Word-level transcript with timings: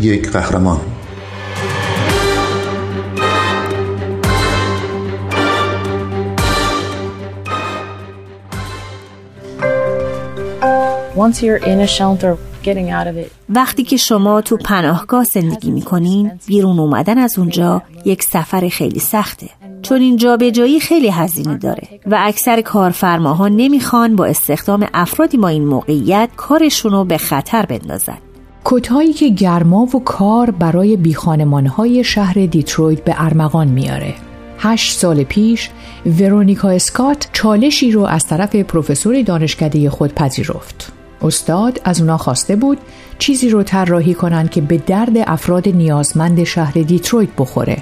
یک 0.00 0.30
قهرمان. 0.30 0.80
وقتی 13.48 13.84
که 13.84 13.96
شما 13.96 14.40
تو 14.40 14.56
پناهگاه 14.56 15.24
زندگی 15.24 15.70
می‌کنین 15.70 16.40
بیرون 16.46 16.78
اومدن 16.78 17.18
از 17.18 17.38
اونجا 17.38 17.82
یک 18.04 18.22
سفر 18.22 18.68
خیلی 18.68 18.98
سخته. 18.98 19.55
چون 19.88 20.00
این 20.00 20.16
جابجایی 20.16 20.80
خیلی 20.80 21.08
هزینه 21.10 21.58
داره 21.58 21.88
و 22.06 22.18
اکثر 22.20 22.60
کارفرماها 22.60 23.48
نمی‌خوان 23.48 24.16
با 24.16 24.26
استخدام 24.26 24.86
افرادی 24.94 25.36
با 25.36 25.48
این 25.48 25.64
موقعیت 25.64 26.28
کارشون 26.36 26.92
رو 26.92 27.04
به 27.04 27.18
خطر 27.18 27.66
بندازن. 27.66 28.18
کتهایی 28.64 29.12
که 29.12 29.28
گرما 29.28 29.82
و 29.82 30.04
کار 30.04 30.50
برای 30.50 30.96
بیخانمانهای 30.96 32.04
شهر 32.04 32.46
دیترویت 32.46 33.04
به 33.04 33.14
ارمغان 33.18 33.68
میاره. 33.68 34.14
هشت 34.58 34.98
سال 34.98 35.24
پیش 35.24 35.70
ورونیکا 36.20 36.70
اسکات 36.70 37.28
چالشی 37.32 37.92
رو 37.92 38.04
از 38.04 38.26
طرف 38.26 38.56
پروفسور 38.56 39.22
دانشکده 39.22 39.90
خود 39.90 40.14
پذیرفت. 40.14 40.92
استاد 41.22 41.80
از 41.84 42.00
اونا 42.00 42.16
خواسته 42.16 42.56
بود 42.56 42.78
چیزی 43.18 43.48
رو 43.48 43.62
طراحی 43.62 44.14
کنند 44.14 44.50
که 44.50 44.60
به 44.60 44.76
درد 44.76 45.12
افراد 45.16 45.68
نیازمند 45.68 46.44
شهر 46.44 46.72
دیترویت 46.72 47.30
بخوره. 47.38 47.76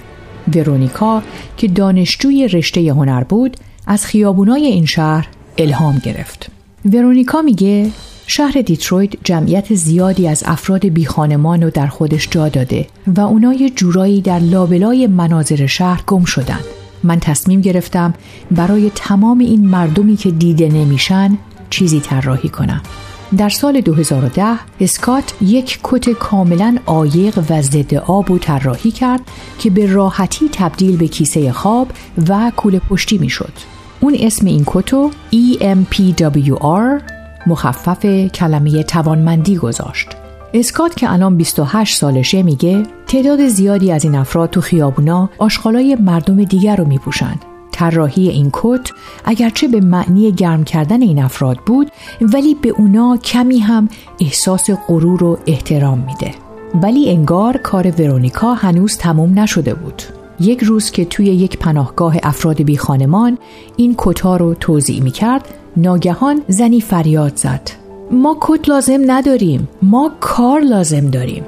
ورونیکا 0.55 1.23
که 1.57 1.69
دانشجوی 1.69 2.49
رشته 2.49 2.81
هنر 2.81 3.25
بود 3.25 3.57
از 3.87 4.07
خیابونای 4.07 4.67
این 4.67 4.87
شهر 4.87 5.29
الهام 5.59 5.99
گرفت. 6.05 6.51
ورونیکا 6.93 7.43
میگه 7.43 7.91
شهر 8.27 8.63
دیترویت 8.63 9.11
جمعیت 9.25 9.75
زیادی 9.75 10.29
از 10.29 10.43
افراد 10.47 10.87
بیخانمان 10.87 11.63
رو 11.63 11.71
در 11.71 11.87
خودش 11.87 12.29
جا 12.31 12.49
داده 12.49 12.87
و 13.07 13.21
اونا 13.21 13.53
یه 13.53 13.71
جورایی 13.71 14.21
در 14.21 14.39
لابلای 14.39 15.07
مناظر 15.07 15.67
شهر 15.67 16.03
گم 16.07 16.25
شدن. 16.25 16.61
من 17.03 17.21
تصمیم 17.21 17.61
گرفتم 17.61 18.15
برای 18.51 18.91
تمام 18.95 19.39
این 19.39 19.67
مردمی 19.67 20.17
که 20.17 20.31
دیده 20.31 20.69
نمیشن 20.69 21.39
چیزی 21.71 22.01
طراحی 22.01 22.49
کنم. 22.49 22.83
در 23.39 23.49
سال 23.49 23.81
2010 23.81 24.59
اسکات 24.81 25.35
یک 25.41 25.81
کت 25.83 26.11
کاملا 26.11 26.77
عایق 26.87 27.39
و 27.51 27.63
ضد 27.63 27.95
آب 27.95 28.31
و 28.31 28.39
طراحی 28.39 28.91
کرد 28.91 29.21
که 29.59 29.71
به 29.71 29.93
راحتی 29.93 30.49
تبدیل 30.53 30.97
به 30.97 31.09
کیسه 31.09 31.53
خواب 31.53 31.89
و 32.29 32.53
کوله 32.57 32.79
پشتی 32.79 33.19
می‌شد. 33.19 33.53
اون 34.01 34.17
اسم 34.21 34.47
این 34.47 34.63
کتو 34.67 35.11
EMPWR 35.33 37.03
مخفف 37.47 38.07
کلمه 38.35 38.83
توانمندی 38.83 39.57
گذاشت. 39.57 40.09
اسکات 40.55 40.97
که 40.97 41.13
الان 41.13 41.37
28 41.37 41.97
سالشه 41.99 42.43
میگه 42.43 42.83
تعداد 43.07 43.47
زیادی 43.49 43.93
از 43.93 44.05
این 44.05 44.15
افراد 44.15 44.51
تو 44.51 44.61
خیابونا 44.61 45.31
آشغالای 45.39 45.97
مردم 46.01 46.45
دیگر 46.45 46.77
رو 46.77 46.85
میپوشند 46.85 47.54
طراحی 47.75 48.29
این 48.29 48.51
کت 48.53 48.91
اگرچه 49.25 49.69
به 49.69 49.81
معنی 49.81 50.33
گرم 50.33 50.65
کردن 50.65 51.03
این 51.03 51.23
افراد 51.23 51.59
بود 51.67 51.91
ولی 52.21 52.55
به 52.55 52.69
اونا 52.69 53.17
کمی 53.17 53.59
هم 53.59 53.89
احساس 54.21 54.71
غرور 54.89 55.25
و 55.25 55.39
احترام 55.47 55.99
میده. 55.99 56.35
ولی 56.83 57.11
انگار 57.11 57.57
کار 57.57 57.91
ورونیکا 57.99 58.55
هنوز 58.55 58.97
تموم 58.97 59.39
نشده 59.39 59.75
بود. 59.75 60.03
یک 60.41 60.63
روز 60.63 60.91
که 60.91 61.05
توی 61.05 61.27
یک 61.27 61.59
پناهگاه 61.59 62.17
افراد 62.23 62.63
بی 62.63 62.77
خانمان 62.77 63.39
این 63.77 63.95
کتا 63.99 64.37
رو 64.37 64.55
توضیح 64.55 65.03
می 65.03 65.11
کرد 65.11 65.49
ناگهان 65.77 66.43
زنی 66.49 66.81
فریاد 66.81 67.37
زد. 67.37 67.71
ما 68.11 68.37
کت 68.41 68.69
لازم 68.69 69.01
نداریم. 69.07 69.69
ما 69.83 70.11
کار 70.21 70.61
لازم 70.61 71.11
داریم. 71.11 71.45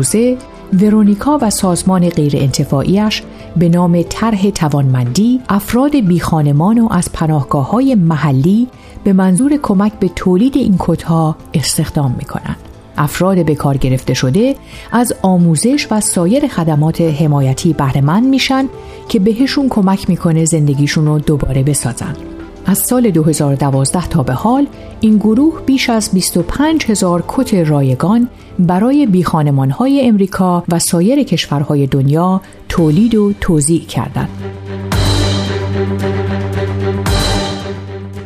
امروزه 0.00 0.36
ورونیکا 0.72 1.38
و 1.42 1.50
سازمان 1.50 2.08
غیر 2.08 2.32
انتفاعیش 2.36 3.22
به 3.56 3.68
نام 3.68 4.02
طرح 4.02 4.50
توانمندی 4.50 5.40
افراد 5.48 5.96
بیخانمان 5.96 6.78
و 6.78 6.88
از 6.90 7.12
پناهگاه 7.12 7.70
های 7.70 7.94
محلی 7.94 8.68
به 9.04 9.12
منظور 9.12 9.56
کمک 9.62 9.92
به 9.92 10.08
تولید 10.08 10.56
این 10.56 10.76
کتها 10.78 11.36
استخدام 11.54 12.14
می 12.18 12.24
کنند. 12.24 12.56
افراد 12.96 13.44
به 13.46 13.54
کار 13.54 13.76
گرفته 13.76 14.14
شده 14.14 14.56
از 14.92 15.14
آموزش 15.22 15.88
و 15.90 16.00
سایر 16.00 16.48
خدمات 16.48 17.00
حمایتی 17.00 17.72
بهرهمند 17.72 18.26
میشن 18.26 18.68
که 19.08 19.18
بهشون 19.18 19.68
کمک 19.68 20.10
می‌کنه 20.10 20.44
زندگیشون 20.44 21.06
رو 21.06 21.18
دوباره 21.18 21.62
بسازن. 21.62 22.16
از 22.66 22.78
سال 22.78 23.10
2012 23.10 24.08
تا 24.08 24.22
به 24.22 24.32
حال 24.32 24.66
این 25.00 25.16
گروه 25.16 25.62
بیش 25.66 25.90
از 25.90 26.10
25 26.12 26.84
هزار 26.84 27.24
کت 27.28 27.54
رایگان 27.54 28.28
برای 28.58 29.06
بیخانمانهای 29.06 30.00
امریکا 30.04 30.64
و 30.68 30.78
سایر 30.78 31.22
کشورهای 31.22 31.86
دنیا 31.86 32.40
تولید 32.68 33.14
و 33.14 33.32
توزیع 33.40 33.84
کردند. 33.84 34.28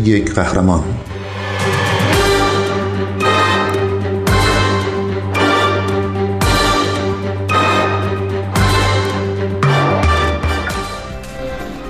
یک 0.04 0.34
قهرمان 0.34 0.84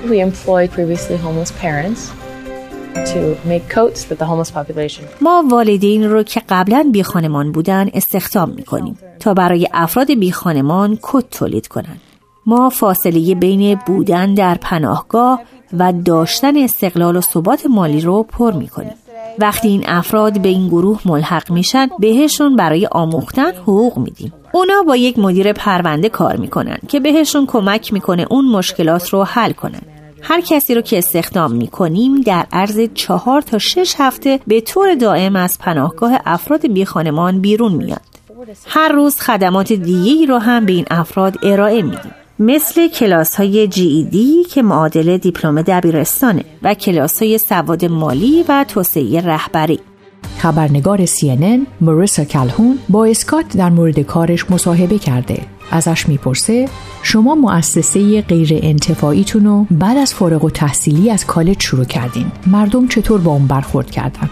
We 0.09 0.21
employed 0.21 0.71
previously 0.71 1.17
homeless 1.17 1.51
parents 1.51 2.11
ما 5.21 5.43
والدین 5.49 6.09
رو 6.09 6.23
که 6.23 6.41
قبلا 6.49 6.89
بی 6.91 7.03
خانمان 7.03 7.51
بودن 7.51 7.89
استخدام 7.93 8.49
می 8.49 8.63
کنیم 8.63 8.97
تا 9.19 9.33
برای 9.33 9.67
افراد 9.73 10.13
بی 10.19 10.31
خانمان 10.31 10.99
کت 11.01 11.29
تولید 11.29 11.67
کنند. 11.67 12.01
ما 12.45 12.69
فاصله 12.69 13.35
بین 13.35 13.79
بودن 13.87 14.33
در 14.33 14.55
پناهگاه 14.55 15.41
و 15.73 15.93
داشتن 16.05 16.57
استقلال 16.57 17.15
و 17.15 17.21
ثبات 17.21 17.65
مالی 17.65 18.01
رو 18.01 18.23
پر 18.23 18.51
می 18.51 18.67
کنیم. 18.67 18.93
وقتی 19.39 19.67
این 19.67 19.83
افراد 19.87 20.41
به 20.41 20.49
این 20.49 20.67
گروه 20.67 20.99
ملحق 21.05 21.51
میشن 21.51 21.89
بهشون 21.99 22.55
برای 22.55 22.87
آموختن 22.91 23.51
حقوق 23.51 23.97
میدیم 23.97 24.33
اونا 24.53 24.83
با 24.87 24.95
یک 24.95 25.19
مدیر 25.19 25.53
پرونده 25.53 26.09
کار 26.09 26.35
می‌کنن 26.35 26.77
که 26.87 26.99
بهشون 26.99 27.45
کمک 27.45 27.93
می‌کنه 27.93 28.27
اون 28.29 28.45
مشکلات 28.45 29.09
رو 29.09 29.23
حل 29.23 29.51
کنن 29.51 29.81
هر 30.27 30.41
کسی 30.41 30.75
رو 30.75 30.81
که 30.81 30.97
استخدام 30.97 31.51
می 31.51 31.67
کنیم 31.67 32.21
در 32.21 32.45
عرض 32.51 32.79
چهار 32.93 33.41
تا 33.41 33.57
شش 33.57 33.95
هفته 33.97 34.39
به 34.47 34.61
طور 34.61 34.95
دائم 34.95 35.35
از 35.35 35.59
پناهگاه 35.59 36.19
افراد 36.25 36.67
بی 36.67 36.85
خانمان 36.85 37.41
بیرون 37.41 37.71
میاد. 37.71 38.01
هر 38.67 38.89
روز 38.89 39.19
خدمات 39.19 39.73
دیگه 39.73 40.25
رو 40.25 40.37
هم 40.37 40.65
به 40.65 40.73
این 40.73 40.85
افراد 40.91 41.37
ارائه 41.43 41.81
میدیم. 41.81 42.11
مثل 42.39 42.87
کلاس 42.87 43.35
های 43.35 43.69
GED 43.71 44.47
که 44.53 44.61
معادل 44.61 45.17
دیپلم 45.17 45.61
دبیرستانه 45.61 46.43
و 46.63 46.73
کلاس 46.73 47.21
های 47.21 47.37
سواد 47.37 47.85
مالی 47.85 48.45
و 48.47 48.65
توسعه 48.67 49.21
رهبری. 49.21 49.79
خبرنگار 50.45 51.05
CNN 51.05 51.59
موریسا 51.81 52.23
کلهون 52.23 52.79
با 52.89 53.05
اسکات 53.05 53.57
در 53.57 53.69
مورد 53.69 53.99
کارش 53.99 54.51
مصاحبه 54.51 54.99
کرده. 54.99 55.41
ازش 55.71 56.09
می‌پرسه 56.09 56.69
شما 57.03 57.35
مؤسسه 57.35 58.21
غیر 58.21 58.59
انتفاعیتون 58.61 59.45
رو 59.45 59.65
بعد 59.71 59.97
از 59.97 60.13
فارغ 60.13 60.43
و 60.43 60.49
تحصیلی 60.49 61.11
از 61.11 61.25
کالج 61.25 61.63
شروع 61.63 61.85
کردین. 61.85 62.31
مردم 62.47 62.87
چطور 62.87 63.21
با 63.21 63.31
اون 63.31 63.47
برخورد 63.47 63.91
کردن? 63.91 64.29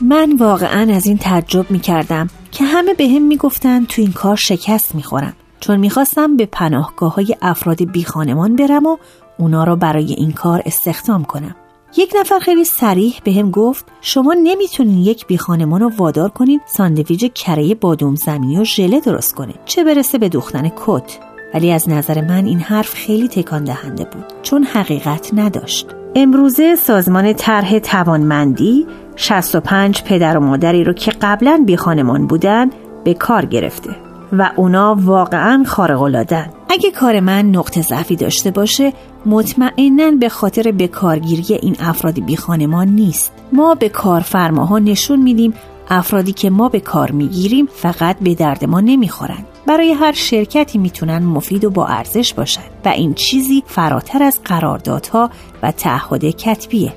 من 0.00 0.36
واقعا 0.36 0.94
از 0.94 1.06
این 1.06 1.18
تعجب 1.18 1.70
می‌کردم 1.70 2.26
که 2.52 2.64
همه 2.64 2.94
به 2.94 3.08
هم 3.08 3.22
می‌گفتن 3.22 3.84
تو 3.84 4.02
این 4.02 4.12
کار 4.12 4.36
شکست 4.36 4.94
می‌خورم. 4.94 5.32
چون 5.60 5.76
می‌خواستم 5.76 6.36
به 6.36 6.46
پناهگاه 6.46 7.14
های 7.14 7.36
افراد 7.42 7.92
بی 7.92 8.04
خانمان 8.04 8.56
برم 8.56 8.86
و 8.86 8.96
اونا 9.38 9.64
رو 9.64 9.76
برای 9.76 10.12
این 10.12 10.32
کار 10.32 10.62
استخدام 10.66 11.24
کنم. 11.24 11.54
یک 11.96 12.14
نفر 12.20 12.38
خیلی 12.38 12.64
سریح 12.64 13.20
به 13.24 13.32
هم 13.32 13.50
گفت 13.50 13.84
شما 14.00 14.34
نمی‌تونین 14.42 14.98
یک 14.98 15.26
بیخانمان 15.26 15.80
رو 15.80 15.92
وادار 15.96 16.28
کنید 16.28 16.60
ساندویج 16.66 17.32
کره 17.34 17.74
بادوم 17.74 18.14
زمینی 18.14 18.58
و 18.58 18.64
ژله 18.64 19.00
درست 19.00 19.34
کنه 19.34 19.54
چه 19.64 19.84
برسه 19.84 20.18
به 20.18 20.28
دوختن 20.28 20.70
کت. 20.76 21.18
ولی 21.54 21.72
از 21.72 21.88
نظر 21.88 22.20
من 22.20 22.44
این 22.44 22.58
حرف 22.58 22.94
خیلی 22.94 23.28
تکان 23.28 23.64
دهنده 23.64 24.04
بود 24.04 24.24
چون 24.42 24.64
حقیقت 24.64 25.30
نداشت. 25.34 25.86
امروزه 26.14 26.76
سازمان 26.76 27.32
طرح 27.32 27.78
توانمندی 27.78 28.86
65 29.16 30.02
پدر 30.02 30.36
و 30.36 30.40
مادری 30.40 30.84
رو 30.84 30.92
که 30.92 31.10
قبلا 31.10 31.64
بی 31.66 31.76
خانمان 31.76 32.26
بودن 32.26 32.70
به 33.04 33.14
کار 33.14 33.44
گرفته 33.44 33.96
و 34.32 34.50
اونا 34.56 34.96
واقعا 34.98 35.64
خارق 35.66 36.02
اگه 36.72 36.90
کار 36.90 37.20
من 37.20 37.46
نقطه 37.46 37.82
ضعفی 37.82 38.16
داشته 38.16 38.50
باشه 38.50 38.92
مطمئنا 39.26 40.10
به 40.10 40.28
خاطر 40.28 40.72
بکارگیری 40.72 41.54
این 41.54 41.76
افراد 41.80 42.20
بی 42.20 42.36
خانمان 42.36 42.88
نیست. 42.88 43.32
ما 43.52 43.74
به 43.74 43.88
کارفرماها 43.88 44.78
نشون 44.78 45.22
میدیم 45.22 45.54
افرادی 45.88 46.32
که 46.32 46.50
ما 46.50 46.68
به 46.68 46.80
کار 46.80 47.10
می‌گیریم 47.10 47.66
فقط 47.66 48.18
به 48.18 48.34
درد 48.34 48.64
ما 48.64 48.80
نمی‌خورند. 48.80 49.46
برای 49.66 49.92
هر 49.92 50.12
شرکتی 50.12 50.78
می‌تونن 50.78 51.18
مفید 51.18 51.64
و 51.64 51.70
با 51.70 51.86
ارزش 51.86 52.34
باشند 52.34 52.70
و 52.84 52.88
این 52.88 53.14
چیزی 53.14 53.62
فراتر 53.66 54.22
از 54.22 54.40
قراردادها 54.44 55.30
و 55.62 55.72
تعهد 55.72 56.24
کتبیه. 56.24 56.92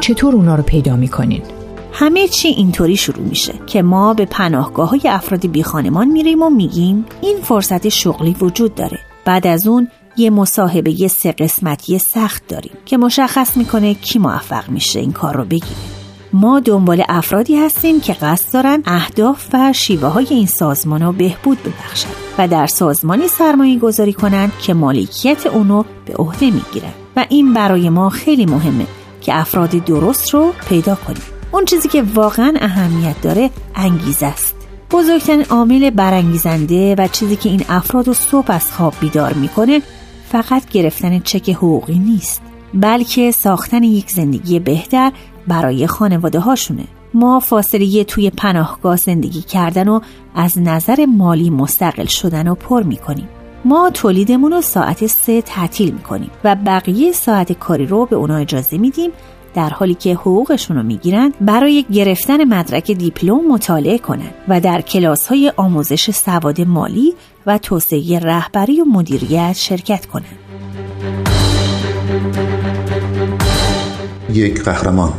چطور 0.00 0.34
اونا 0.34 0.54
رو 0.54 0.62
پیدا 0.62 0.96
می‌کنین؟ 0.96 1.42
همه 1.92 2.28
چی 2.28 2.48
اینطوری 2.48 2.96
شروع 2.96 3.26
میشه 3.26 3.54
که 3.66 3.82
ما 3.82 4.14
به 4.14 4.24
پناهگاه 4.24 4.88
های 4.88 5.00
افراد 5.04 5.46
بی 5.46 5.62
خانمان 5.62 6.08
میریم 6.08 6.42
و 6.42 6.50
میگیم 6.50 7.04
این 7.20 7.36
فرصت 7.42 7.88
شغلی 7.88 8.36
وجود 8.40 8.74
داره. 8.74 8.98
بعد 9.24 9.46
از 9.46 9.66
اون 9.66 9.88
یه 10.16 10.30
مصاحبه 10.30 11.00
یه 11.00 11.08
سه 11.08 11.32
قسمتی 11.32 11.98
سخت 11.98 12.48
داریم 12.48 12.72
که 12.86 12.96
مشخص 12.96 13.56
می‌کنه 13.56 13.94
کی 13.94 14.18
موفق 14.18 14.68
میشه 14.68 15.00
این 15.00 15.12
کار 15.12 15.36
رو 15.36 15.44
بگیره. 15.44 15.76
ما 16.32 16.60
دنبال 16.60 17.02
افرادی 17.08 17.56
هستیم 17.56 18.00
که 18.00 18.12
قصد 18.12 18.52
دارن 18.52 18.82
اهداف 18.86 19.48
و 19.52 19.72
شیوه 19.72 20.08
های 20.08 20.26
این 20.30 20.46
سازمان 20.46 21.02
رو 21.02 21.12
بهبود 21.12 21.58
ببخشند 21.62 22.12
و 22.38 22.48
در 22.48 22.66
سازمانی 22.66 23.28
سرمایه 23.28 23.78
گذاری 23.78 24.12
کنند 24.12 24.52
که 24.62 24.74
مالکیت 24.74 25.46
اونو 25.46 25.82
به 26.06 26.14
عهده 26.14 26.46
می‌گیرن. 26.46 26.92
و 27.16 27.26
این 27.28 27.54
برای 27.54 27.88
ما 27.88 28.08
خیلی 28.08 28.46
مهمه. 28.46 28.86
که 29.28 29.38
افراد 29.38 29.70
درست 29.70 30.34
رو 30.34 30.52
پیدا 30.68 30.94
کنیم. 30.94 31.22
اون 31.52 31.64
چیزی 31.64 31.88
که 31.88 32.02
واقعا 32.02 32.54
اهمیت 32.60 33.20
داره 33.20 33.50
انگیزه 33.74 34.26
است. 34.26 34.56
بزرگترین 34.90 35.44
عامل 35.44 35.90
برانگیزنده 35.90 36.94
و 36.98 37.08
چیزی 37.08 37.36
که 37.36 37.48
این 37.48 37.64
افراد 37.68 38.06
رو 38.06 38.14
صبح 38.14 38.52
از 38.52 38.72
خواب 38.72 38.94
بیدار 39.00 39.32
می‌کنه 39.32 39.82
فقط 40.28 40.70
گرفتن 40.70 41.18
چک 41.18 41.50
حقوقی 41.50 41.98
نیست 41.98 42.42
بلکه 42.74 43.30
ساختن 43.30 43.82
یک 43.82 44.10
زندگی 44.10 44.58
بهتر 44.58 45.12
برای 45.48 45.86
خانواده 45.86 46.40
هاشونه. 46.40 46.84
ما 47.14 47.40
فاصله 47.40 48.04
توی 48.04 48.30
پناهگاه 48.30 48.96
زندگی 48.96 49.42
کردن 49.42 49.88
و 49.88 50.00
از 50.34 50.58
نظر 50.58 51.06
مالی 51.06 51.50
مستقل 51.50 52.06
شدن 52.06 52.48
و 52.48 52.54
پر 52.54 52.82
می‌کنیم. 52.82 53.28
ما 53.64 53.90
تولیدمون 53.90 54.52
رو 54.52 54.60
ساعت 54.60 55.06
سه 55.06 55.42
تعطیل 55.42 55.90
می‌کنیم 55.90 56.30
و 56.44 56.56
بقیه 56.66 57.12
ساعت 57.12 57.52
کاری 57.52 57.86
رو 57.86 58.06
به 58.06 58.16
اونا 58.16 58.36
اجازه 58.36 58.78
میدیم 58.78 59.10
در 59.54 59.70
حالی 59.70 59.94
که 59.94 60.14
حقوقشون 60.14 60.76
رو 60.76 60.82
می‌گیرن 60.82 61.32
برای 61.40 61.84
گرفتن 61.92 62.44
مدرک 62.44 62.90
دیپلم 62.90 63.52
مطالعه 63.52 63.98
کنند 63.98 64.34
و 64.48 64.60
در 64.60 64.80
کلاس 64.80 65.26
های 65.26 65.52
آموزش 65.56 66.10
سواد 66.10 66.60
مالی 66.60 67.14
و 67.46 67.58
توسعه 67.58 68.18
رهبری 68.18 68.80
و 68.80 68.84
مدیریت 68.84 69.52
شرکت 69.52 70.06
کنند. 70.06 70.38
یک 74.32 74.62
قهرمان 74.62 75.12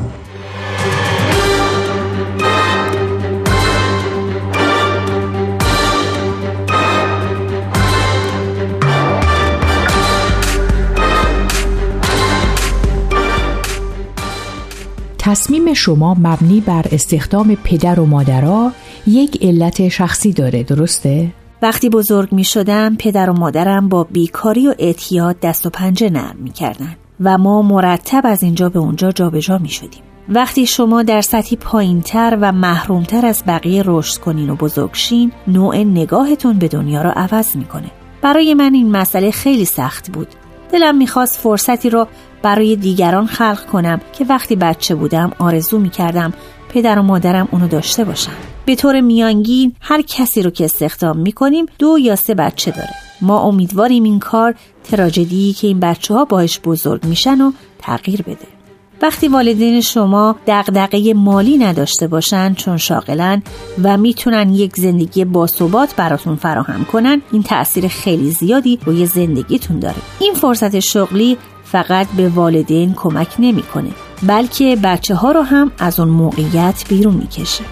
تصمیم 15.29 15.73
شما 15.73 16.13
مبنی 16.13 16.61
بر 16.61 16.85
استخدام 16.91 17.57
پدر 17.63 17.99
و 17.99 18.05
مادرها 18.05 18.71
یک 19.07 19.37
علت 19.41 19.87
شخصی 19.87 20.33
داره 20.33 20.63
درسته؟ 20.63 21.31
وقتی 21.61 21.89
بزرگ 21.89 22.31
می 22.31 22.43
شدم 22.43 22.95
پدر 22.95 23.29
و 23.29 23.33
مادرم 23.33 23.89
با 23.89 24.03
بیکاری 24.03 24.67
و 24.67 24.75
اعتیاد 24.79 25.39
دست 25.39 25.65
و 25.65 25.69
پنجه 25.69 26.09
نرم 26.09 26.35
می 26.39 26.51
کردن 26.51 26.95
و 27.19 27.37
ما 27.37 27.61
مرتب 27.61 28.21
از 28.25 28.43
اینجا 28.43 28.69
به 28.69 28.79
اونجا 28.79 29.11
جابجا 29.11 29.57
می 29.57 29.69
شدیم. 29.69 30.01
وقتی 30.29 30.65
شما 30.65 31.03
در 31.03 31.21
سطحی 31.21 31.57
پایینتر 31.57 32.37
و 32.41 32.51
محرومتر 32.51 33.25
از 33.25 33.43
بقیه 33.47 33.83
رشد 33.85 34.21
کنین 34.21 34.49
و 34.49 34.55
بزرگشین 34.55 35.31
نوع 35.47 35.77
نگاهتون 35.77 36.59
به 36.59 36.67
دنیا 36.67 37.01
را 37.01 37.11
عوض 37.11 37.55
می‌کنه 37.55 37.91
برای 38.21 38.53
من 38.53 38.73
این 38.73 38.91
مسئله 38.91 39.31
خیلی 39.31 39.65
سخت 39.65 40.11
بود 40.11 40.27
دلم 40.71 40.97
می‌خواست 40.97 41.39
فرصتی 41.39 41.89
رو 41.89 42.07
برای 42.41 42.75
دیگران 42.75 43.27
خلق 43.27 43.65
کنم 43.65 44.01
که 44.13 44.25
وقتی 44.25 44.55
بچه 44.55 44.95
بودم 44.95 45.31
آرزو 45.39 45.79
می‌کردم 45.79 46.33
پدر 46.69 46.99
و 46.99 47.03
مادرم 47.03 47.47
اونو 47.51 47.67
داشته 47.67 48.03
باشن. 48.03 48.31
به 48.65 48.75
طور 48.75 49.01
میانگین 49.01 49.75
هر 49.81 50.01
کسی 50.01 50.41
رو 50.41 50.49
که 50.49 50.65
استخدام 50.65 51.17
می‌کنیم 51.17 51.65
دو 51.79 51.99
یا 51.99 52.15
سه 52.15 52.35
بچه 52.35 52.71
داره. 52.71 52.93
ما 53.21 53.41
امیدواریم 53.41 54.03
این 54.03 54.19
کار 54.19 54.55
تراژدی 54.83 55.53
که 55.53 55.67
این 55.67 55.79
بچه 55.79 56.13
ها 56.13 56.27
بزرگ 56.63 57.05
میشن 57.05 57.41
و 57.41 57.51
تغییر 57.79 58.21
بده. 58.21 58.58
وقتی 59.01 59.27
والدین 59.27 59.81
شما 59.81 60.35
دغدغه 60.47 61.13
مالی 61.13 61.57
نداشته 61.57 62.07
باشن 62.07 62.53
چون 62.53 62.77
شاغلن 62.77 63.43
و 63.83 63.97
می‌تونن 63.97 64.53
یک 64.53 64.75
زندگی 64.75 65.25
باثبات 65.25 65.95
براتون 65.95 66.35
فراهم 66.35 66.85
کنن 66.85 67.21
این 67.31 67.43
تاثیر 67.43 67.87
خیلی 67.87 68.31
زیادی 68.31 68.79
روی 68.85 69.05
زندگیتون 69.05 69.79
داره 69.79 69.95
این 70.19 70.33
فرصت 70.33 70.79
شغلی 70.79 71.37
فقط 71.63 72.07
به 72.17 72.29
والدین 72.29 72.93
کمک 72.93 73.27
نمی‌کنه 73.39 73.89
بلکه 74.23 74.77
بچه 74.83 75.15
ها 75.15 75.31
رو 75.31 75.41
هم 75.41 75.71
از 75.79 75.99
اون 75.99 76.09
موقعیت 76.09 76.83
بیرون 76.89 77.13
می‌کشه 77.15 77.63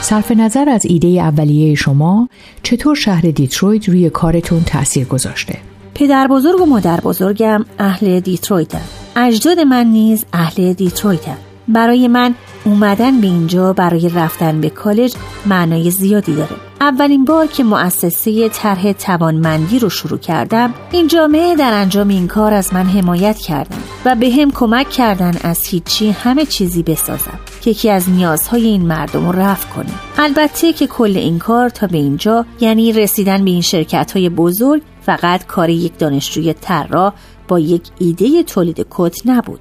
صرف 0.00 0.30
نظر 0.30 0.68
از 0.68 0.86
ایده 0.86 1.08
اولیه 1.08 1.74
شما 1.74 2.28
چطور 2.62 2.96
شهر 2.96 3.20
دیترویت 3.20 3.88
روی 3.88 4.10
کارتون 4.10 4.64
تاثیر 4.64 5.06
گذاشته؟ 5.06 5.58
پدر 5.98 6.26
بزرگ 6.26 6.60
و 6.60 6.66
مادر 6.66 7.00
بزرگم 7.00 7.64
اهل 7.78 8.20
دیترویتن. 8.20 8.80
اجداد 9.16 9.60
من 9.60 9.86
نیز 9.86 10.24
اهل 10.32 10.72
دیترویتن. 10.72 11.36
برای 11.68 12.08
من 12.08 12.34
اومدن 12.64 13.20
به 13.20 13.26
اینجا 13.26 13.72
برای 13.72 14.08
رفتن 14.08 14.60
به 14.60 14.70
کالج 14.70 15.14
معنای 15.46 15.90
زیادی 15.90 16.34
داره. 16.34 16.56
اولین 16.80 17.24
بار 17.24 17.46
که 17.46 17.64
مؤسسه 17.64 18.48
طرح 18.48 18.92
توانمندی 18.92 19.78
رو 19.78 19.88
شروع 19.88 20.18
کردم 20.18 20.74
این 20.92 21.06
جامعه 21.06 21.56
در 21.56 21.72
انجام 21.72 22.08
این 22.08 22.28
کار 22.28 22.54
از 22.54 22.74
من 22.74 22.86
حمایت 22.86 23.38
کردن 23.38 23.78
و 24.04 24.14
به 24.14 24.30
هم 24.30 24.50
کمک 24.50 24.90
کردن 24.90 25.34
از 25.42 25.66
هیچی 25.66 26.10
همه 26.10 26.46
چیزی 26.46 26.82
بسازم 26.82 27.38
که 27.60 27.70
یکی 27.70 27.90
از 27.90 28.10
نیازهای 28.10 28.66
این 28.66 28.86
مردم 28.86 29.26
رو 29.26 29.38
رفت 29.38 29.70
کنه. 29.70 29.90
البته 30.18 30.72
که 30.72 30.86
کل 30.86 31.16
این 31.16 31.38
کار 31.38 31.68
تا 31.68 31.86
به 31.86 31.98
اینجا 31.98 32.46
یعنی 32.60 32.92
رسیدن 32.92 33.44
به 33.44 33.50
این 33.50 33.60
شرکت 33.60 34.12
های 34.12 34.28
بزرگ 34.28 34.82
فقط 35.08 35.46
کار 35.46 35.70
یک 35.70 35.98
دانشجوی 35.98 36.52
طراح 36.52 37.12
با 37.48 37.58
یک 37.58 37.82
ایده 37.98 38.42
تولید 38.42 38.86
کت 38.90 39.26
نبود. 39.26 39.60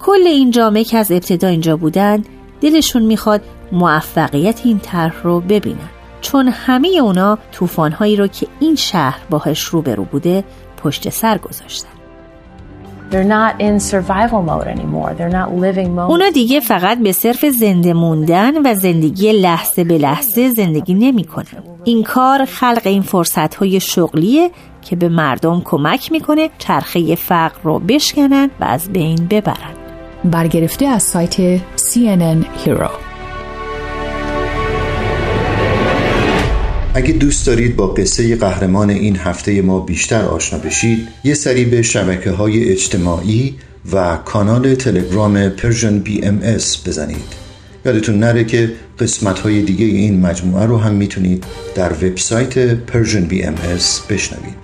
کل 0.00 0.26
این 0.26 0.50
جامعه 0.50 0.84
که 0.84 0.98
از 0.98 1.12
ابتدا 1.12 1.48
اینجا 1.48 1.76
بودن 1.76 2.24
دلشون 2.60 3.02
می‌خواد 3.02 3.40
موفقیت 3.72 4.60
این 4.64 4.78
طرح 4.78 5.22
رو 5.22 5.40
ببینن. 5.40 5.88
چون 6.20 6.48
همه 6.48 6.88
اونا 6.88 7.38
طوفانهایی 7.52 8.16
رو 8.16 8.26
که 8.26 8.46
این 8.60 8.74
شهر 8.74 9.20
باهاش 9.30 9.62
روبرو 9.62 10.04
بوده 10.04 10.44
پشت 10.84 11.08
سر 11.08 11.38
گذاشتن. 11.38 11.88
اونا 16.06 16.30
دیگه 16.30 16.60
فقط 16.60 16.98
به 16.98 17.12
صرف 17.12 17.44
زنده 17.44 17.92
موندن 17.92 18.66
و 18.66 18.74
زندگی 18.74 19.32
لحظه 19.32 19.84
به 19.84 19.98
لحظه 19.98 20.50
زندگی 20.50 20.94
نمی‌کنن. 20.94 21.62
این 21.84 22.02
کار 22.02 22.44
خلق 22.44 22.82
این 22.84 23.02
فرصت 23.02 23.54
های 23.54 23.80
شغلیه 23.80 24.50
که 24.82 24.96
به 24.96 25.08
مردم 25.08 25.62
کمک 25.64 26.12
می‌کنه 26.12 26.50
چرخه 26.58 27.14
فقر 27.14 27.58
رو 27.62 27.78
بشکنن 27.78 28.50
و 28.60 28.64
از 28.64 28.92
بین 28.92 29.26
ببرن. 29.30 29.74
برگرفته 30.24 30.86
از 30.86 31.02
سایت 31.02 31.58
CNN 31.58 32.44
Hero 32.64 32.90
اگه 36.94 37.12
دوست 37.12 37.46
دارید 37.46 37.76
با 37.76 37.86
قصه 37.86 38.36
قهرمان 38.36 38.90
این 38.90 39.16
هفته 39.16 39.62
ما 39.62 39.80
بیشتر 39.80 40.24
آشنا 40.24 40.58
بشید 40.58 41.08
یه 41.24 41.34
سری 41.34 41.64
به 41.64 41.82
شبکه 41.82 42.30
های 42.30 42.72
اجتماعی 42.72 43.54
و 43.92 44.16
کانال 44.16 44.74
تلگرام 44.74 45.48
Persian 45.48 45.98
BMS 45.98 46.88
بزنید 46.88 47.47
یادتون 47.88 48.18
نره 48.18 48.44
که 48.44 48.72
قسمت 49.00 49.38
های 49.38 49.62
دیگه 49.62 49.86
این 49.86 50.20
مجموعه 50.20 50.66
رو 50.66 50.78
هم 50.78 50.94
می‌تونید 50.94 51.44
در 51.74 51.92
وبسایت 51.92 52.58
BMS 53.44 54.00
بشنوید. 54.00 54.54